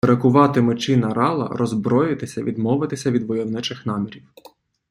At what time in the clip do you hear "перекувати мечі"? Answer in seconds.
0.05-0.97